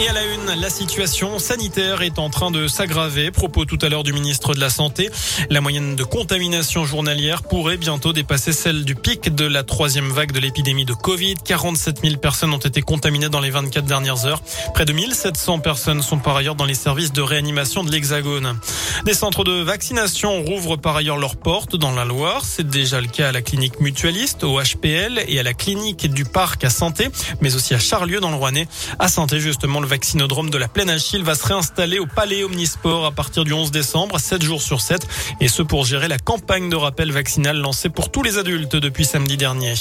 [0.00, 3.30] Et à la une, la situation sanitaire est en train de s'aggraver.
[3.30, 5.08] Propos tout à l'heure du ministre de la Santé.
[5.50, 10.32] La moyenne de contamination journalière pourrait bientôt dépasser celle du pic de la troisième vague
[10.32, 11.36] de l'épidémie de Covid.
[11.44, 14.42] 47 000 personnes ont été contaminées dans les 24 dernières heures.
[14.74, 18.58] Près de 1700 personnes sont par ailleurs dans les services de réanimation de l'Hexagone.
[19.04, 22.42] Des centres de vaccination rouvrent par ailleurs leurs portes dans la Loire.
[22.44, 26.24] C'est déjà le cas à la clinique mutualiste, au HPL et à la clinique du
[26.24, 28.66] parc à Santé, mais aussi à Charlieu dans le Rouennais.
[28.98, 33.04] À Santé, justement, le vaccinodrome de la Plaine Achille va se réinstaller au Palais Omnisport
[33.04, 35.06] à partir du 11 décembre, 7 jours sur 7,
[35.42, 39.04] et ce pour gérer la campagne de rappel vaccinal lancée pour tous les adultes depuis
[39.04, 39.74] samedi dernier.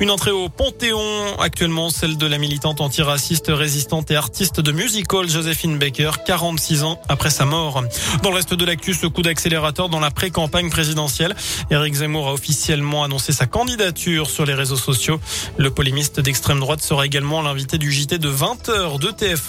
[0.00, 5.28] Une entrée au Panthéon, actuellement celle de la militante antiraciste, résistante et artiste de musical
[5.28, 7.84] Joséphine Baker, 46 ans après sa mort.
[8.22, 11.36] Dans le reste de l'actu, ce coup d'accélérateur dans la pré-campagne présidentielle,
[11.70, 15.20] Éric Zemmour a officiellement annoncé sa candidature sur les réseaux sociaux.
[15.58, 19.41] Le polémiste d'extrême droite sera également l'invité du JT de 20h de TF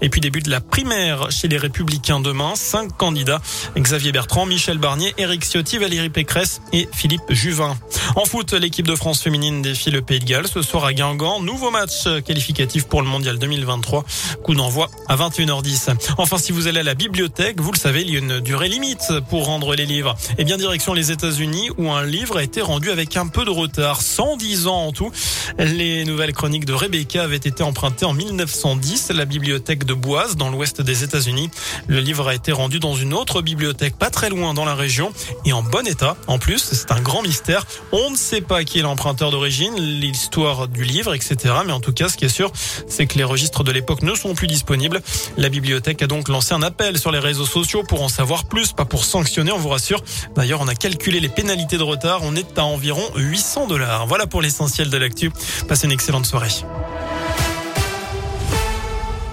[0.00, 2.52] et puis début de la primaire chez les Républicains demain.
[2.54, 3.40] Cinq candidats.
[3.76, 7.76] Xavier Bertrand, Michel Barnier, Éric Ciotti, Valérie Pécresse et Philippe Juvin.
[8.16, 11.40] En foot, l'équipe de France féminine défie le Pays de Galles ce soir à Guingamp.
[11.40, 14.04] Nouveau match qualificatif pour le Mondial 2023.
[14.42, 15.94] Coup d'envoi à 21h10.
[16.18, 18.68] Enfin, si vous allez à la bibliothèque, vous le savez, il y a une durée
[18.68, 20.16] limite pour rendre les livres.
[20.38, 23.50] Et bien direction les États-Unis où un livre a été rendu avec un peu de
[23.50, 24.02] retard.
[24.02, 25.10] 110 ans en tout.
[25.58, 30.50] Les nouvelles chroniques de Rebecca avaient été empruntées en 1910 la bibliothèque de Boise dans
[30.50, 31.48] l'ouest des États-Unis.
[31.86, 35.12] Le livre a été rendu dans une autre bibliothèque pas très loin dans la région
[35.44, 36.16] et en bon état.
[36.26, 37.64] En plus, c'est un grand mystère.
[37.92, 41.54] On ne sait pas qui est l'emprunteur d'origine, l'histoire du livre, etc.
[41.64, 42.50] Mais en tout cas, ce qui est sûr,
[42.88, 45.00] c'est que les registres de l'époque ne sont plus disponibles.
[45.36, 48.72] La bibliothèque a donc lancé un appel sur les réseaux sociaux pour en savoir plus,
[48.72, 50.02] pas pour sanctionner, on vous rassure.
[50.34, 52.22] D'ailleurs, on a calculé les pénalités de retard.
[52.24, 54.08] On est à environ 800 dollars.
[54.08, 55.30] Voilà pour l'essentiel de l'actu.
[55.68, 56.48] Passez une excellente soirée.